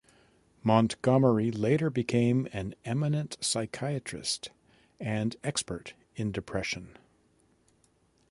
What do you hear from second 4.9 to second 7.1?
and expert in depression.